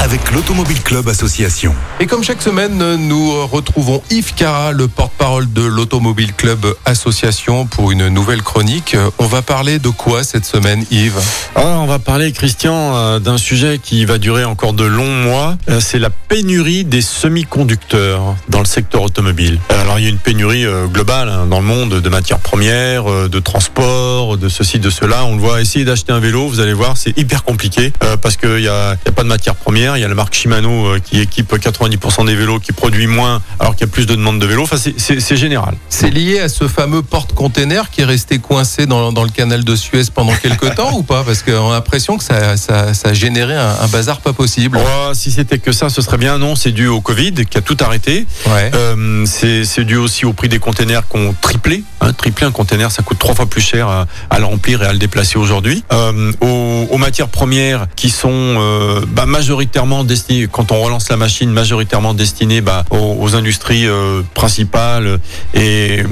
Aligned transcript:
avec 0.00 0.30
l'Automobile 0.30 0.80
Club 0.82 1.08
Association. 1.08 1.74
Et 2.00 2.06
comme 2.06 2.22
chaque 2.22 2.40
semaine, 2.40 2.96
nous 2.96 3.46
retrouvons 3.46 4.02
Yves 4.10 4.34
Cara, 4.34 4.72
le 4.72 4.86
porte-parole 4.88 5.52
de 5.52 5.62
l'Automobile 5.62 6.32
Club 6.34 6.64
Association, 6.84 7.66
pour 7.66 7.90
une 7.90 8.08
nouvelle 8.08 8.42
chronique. 8.42 8.96
On 9.18 9.26
va 9.26 9.42
parler 9.42 9.78
de 9.78 9.88
quoi 9.88 10.24
cette 10.24 10.44
semaine, 10.44 10.84
Yves? 10.90 11.20
Ah, 11.56 11.78
on 11.80 11.86
va 11.86 11.98
parler, 11.98 12.32
Christian, 12.32 12.96
euh, 12.96 13.18
d'un 13.18 13.38
sujet 13.38 13.80
qui 13.82 14.04
va 14.04 14.18
durer 14.18 14.44
encore 14.44 14.72
de 14.72 14.84
longs 14.84 15.22
mois. 15.22 15.56
Euh, 15.68 15.80
C'est 15.80 15.98
la 15.98 16.10
pénurie 16.10 16.84
des 16.84 17.02
semi-conducteurs 17.02 18.36
dans 18.48 18.60
le 18.60 18.66
secteur 18.66 19.02
automobile. 19.02 19.58
Alors, 19.68 19.98
il 19.98 20.04
y 20.04 20.06
a 20.06 20.10
une 20.10 20.18
pénurie 20.18 20.64
euh, 20.64 20.86
globale 20.86 21.28
hein, 21.28 21.46
dans 21.46 21.60
le 21.60 21.66
monde 21.66 22.00
de 22.00 22.08
matières 22.08 22.38
premières, 22.38 23.28
de 23.28 23.38
transport, 23.40 24.36
de 24.36 24.48
ceci, 24.48 24.78
de 24.78 24.90
cela. 24.90 25.24
On 25.24 25.34
le 25.34 25.40
voit, 25.40 25.60
essayer 25.60 25.84
d'acheter 25.84 26.12
un 26.12 26.20
vélo, 26.20 26.46
vous 26.46 26.60
allez 26.60 26.72
voir, 26.72 26.96
c'est 26.96 27.16
hyper 27.18 27.42
compliqué 27.44 27.92
parce 28.22 28.36
qu'il 28.36 28.56
n'y 28.56 28.68
a, 28.68 28.94
il 28.94 29.06
y 29.06 29.08
a 29.08 29.12
pas 29.12 29.22
de 29.22 29.28
matières 29.28 29.54
premières. 29.56 29.87
Il 29.96 30.00
y 30.00 30.04
a 30.04 30.08
la 30.08 30.14
marque 30.14 30.34
Shimano 30.34 30.86
euh, 30.86 30.98
qui 30.98 31.20
équipe 31.20 31.52
90% 31.54 32.26
des 32.26 32.34
vélos, 32.34 32.58
qui 32.60 32.72
produit 32.72 33.06
moins 33.06 33.40
alors 33.60 33.74
qu'il 33.76 33.86
y 33.86 33.90
a 33.90 33.92
plus 33.92 34.06
de 34.06 34.14
demandes 34.14 34.38
de 34.40 34.46
vélos. 34.46 34.62
Enfin, 34.64 34.76
c'est- 34.76 35.36
général. 35.36 35.76
C'est 35.88 36.10
lié 36.10 36.40
à 36.40 36.48
ce 36.48 36.66
fameux 36.66 37.02
porte-container 37.02 37.90
qui 37.90 38.00
est 38.00 38.04
resté 38.04 38.38
coincé 38.38 38.86
dans, 38.86 39.12
dans 39.12 39.22
le 39.22 39.28
canal 39.30 39.62
de 39.64 39.76
Suez 39.76 40.02
pendant 40.12 40.34
quelques 40.34 40.74
temps 40.76 40.92
ou 40.94 41.02
pas? 41.02 41.22
Parce 41.22 41.42
qu'on 41.42 41.70
a 41.70 41.74
l'impression 41.74 42.18
que 42.18 42.24
ça, 42.24 42.56
ça, 42.56 42.92
ça 42.94 43.10
a 43.10 43.12
généré 43.12 43.54
un, 43.54 43.76
un 43.80 43.86
bazar 43.88 44.20
pas 44.20 44.32
possible. 44.32 44.78
Oh, 44.80 45.10
si 45.14 45.30
c'était 45.30 45.58
que 45.58 45.70
ça, 45.72 45.90
ce 45.90 46.02
serait 46.02 46.16
bien. 46.18 46.38
Non, 46.38 46.56
c'est 46.56 46.72
dû 46.72 46.86
au 46.88 47.00
Covid 47.00 47.32
qui 47.48 47.56
a 47.58 47.60
tout 47.60 47.76
arrêté. 47.80 48.26
Ouais. 48.46 48.70
Euh, 48.74 49.24
c'est 49.26 49.84
dû 49.84 49.96
aussi 49.96 50.24
au 50.26 50.32
prix 50.32 50.48
des 50.48 50.58
containers 50.58 51.06
qui 51.08 51.16
ont 51.18 51.34
triplé. 51.40 51.84
Hein, 52.00 52.12
triplé 52.12 52.46
un 52.46 52.50
container, 52.52 52.90
ça 52.90 53.02
coûte 53.02 53.18
trois 53.18 53.34
fois 53.34 53.46
plus 53.46 53.60
cher 53.60 53.86
à, 53.88 54.06
à 54.30 54.38
le 54.38 54.44
remplir 54.44 54.82
et 54.82 54.86
à 54.86 54.92
le 54.92 54.98
déplacer 54.98 55.38
aujourd'hui. 55.38 55.84
Euh, 55.92 56.32
aux, 56.40 56.86
aux 56.90 56.98
matières 56.98 57.28
premières 57.28 57.86
qui 57.96 58.10
sont 58.10 58.28
euh, 58.32 59.02
bah, 59.08 59.26
majoritairement 59.26 59.77
destinées, 60.04 60.48
quand 60.50 60.72
on 60.72 60.80
relance 60.80 61.08
la 61.08 61.16
machine, 61.16 61.50
majoritairement 61.50 62.14
destinées 62.14 62.60
bah, 62.60 62.84
aux, 62.90 63.34
industries 63.34 63.86
euh, 63.86 64.22
principales 64.34 65.18
et, 65.54 66.02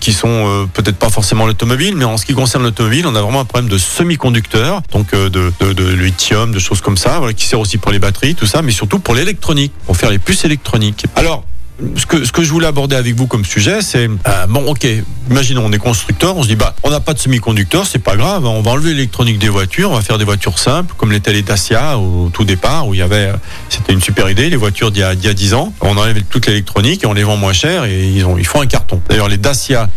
qui 0.00 0.12
sont 0.12 0.28
euh, 0.28 0.66
peut-être 0.72 0.96
pas 0.96 1.10
forcément 1.10 1.46
l'automobile, 1.46 1.96
mais 1.96 2.04
en 2.04 2.16
ce 2.16 2.26
qui 2.26 2.34
concerne 2.34 2.62
l'automobile, 2.62 3.06
on 3.06 3.14
a 3.14 3.22
vraiment 3.22 3.40
un 3.40 3.44
problème 3.44 3.70
de 3.70 3.78
semi-conducteurs, 3.78 4.82
donc 4.92 5.12
euh, 5.14 5.28
de, 5.28 5.52
de, 5.60 5.72
de 5.72 5.88
lithium, 5.88 6.52
de 6.52 6.58
choses 6.58 6.80
comme 6.80 6.96
ça, 6.96 7.20
qui 7.36 7.46
sert 7.46 7.58
aussi 7.58 7.78
pour 7.78 7.90
les 7.90 7.98
batteries, 7.98 8.34
tout 8.34 8.46
ça, 8.46 8.62
mais 8.62 8.72
surtout 8.72 8.98
pour 8.98 9.14
l'électronique, 9.14 9.72
pour 9.86 9.96
faire 9.96 10.10
les 10.10 10.18
puces 10.18 10.44
électroniques. 10.44 11.06
Alors, 11.16 11.44
ce 11.96 12.06
que, 12.06 12.42
je 12.42 12.50
voulais 12.50 12.66
aborder 12.66 12.96
avec 12.96 13.14
vous 13.14 13.26
comme 13.26 13.44
sujet, 13.44 13.82
c'est 13.82 14.08
euh, 14.08 14.46
bon, 14.48 14.64
ok, 14.66 14.86
imaginons 15.30 15.62
on 15.66 15.72
est 15.72 15.78
constructeur, 15.78 16.36
on 16.36 16.42
se 16.42 16.48
dit 16.48 16.56
bah 16.56 16.74
on 16.82 16.90
n'a 16.90 17.00
pas 17.00 17.12
de 17.12 17.18
semi-conducteurs, 17.18 17.86
c'est 17.86 17.98
pas 17.98 18.16
grave, 18.16 18.46
on 18.46 18.62
va 18.62 18.70
enlever 18.70 18.94
l'électronique 18.94 19.38
des 19.38 19.50
voitures, 19.50 19.90
on 19.90 19.94
va 19.94 20.00
faire 20.00 20.16
des 20.16 20.24
voitures 20.24 20.58
simples 20.58 20.94
comme 20.96 21.12
l'étaient 21.12 21.34
les 21.34 21.42
Dacia 21.42 21.98
au 21.98 22.30
tout 22.32 22.44
départ 22.44 22.88
où 22.88 22.94
il 22.94 23.00
y 23.00 23.02
avait, 23.02 23.26
euh, 23.26 23.36
c'était 23.68 23.92
une 23.92 24.00
super 24.00 24.30
idée, 24.30 24.48
les 24.48 24.56
voitures 24.56 24.90
d'il 24.90 25.00
y 25.00 25.26
y 25.26 25.28
a 25.28 25.34
10 25.34 25.54
ans, 25.54 25.74
on 25.82 25.96
enlève 25.98 26.22
toute 26.30 26.46
l'électronique 26.46 27.04
et 27.04 27.06
on 27.06 27.12
les 27.12 27.24
vend 27.24 27.36
moins 27.36 27.52
cher 27.52 27.84
et 27.84 28.08
ils 28.08 28.24
ont 28.24 28.38
ils 28.38 28.46
font 28.46 28.62
un 28.62 28.66
carton. 28.66 29.02
D'ailleurs 29.08 29.28
les 29.28 29.38
Dacia 29.38 29.88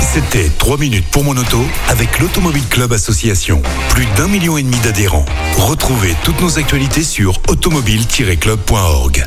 C'était 0.00 0.50
3 0.58 0.78
minutes 0.78 1.04
pour 1.10 1.22
mon 1.22 1.36
auto 1.36 1.62
avec 1.88 2.18
l'Automobile 2.18 2.66
Club 2.70 2.92
Association. 2.92 3.62
Plus 3.90 4.06
d'un 4.16 4.26
million 4.26 4.56
et 4.56 4.62
demi 4.62 4.78
d'adhérents. 4.78 5.26
Retrouvez 5.58 6.16
toutes 6.24 6.40
nos 6.40 6.58
actualités 6.58 7.04
sur 7.04 7.38
automobile-club.org. 7.48 9.26